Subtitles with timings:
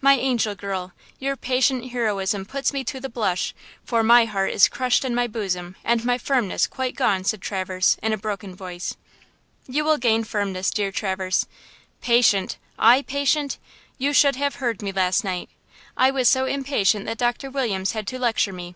[0.00, 0.94] My angel girl!
[1.20, 3.54] Your patient heroism puts me to the blush,
[3.84, 7.96] for my heart is crushed in my bosom and my firmness quite gone!" said Traverse,
[8.02, 8.96] in a broken voice.
[9.68, 11.46] "You will gain firmness, dear Traverse.
[12.00, 13.58] 'Patient!' I patient!
[13.96, 15.50] You should have heard me last night!
[15.96, 18.74] I was so impatient that Doctor Williams had to lecture me.